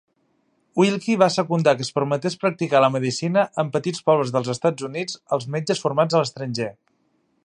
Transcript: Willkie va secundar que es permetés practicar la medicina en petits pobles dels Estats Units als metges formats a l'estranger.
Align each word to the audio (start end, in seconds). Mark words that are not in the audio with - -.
Willkie 0.81 1.17
va 1.23 1.27
secundar 1.33 1.73
que 1.81 1.85
es 1.87 1.91
permetés 1.97 2.37
practicar 2.45 2.81
la 2.85 2.89
medicina 2.95 3.45
en 3.65 3.71
petits 3.77 4.03
pobles 4.09 4.35
dels 4.37 4.49
Estats 4.55 4.87
Units 4.91 5.21
als 5.37 5.49
metges 5.57 5.85
formats 5.85 6.17
a 6.17 6.23
l'estranger. 6.23 6.71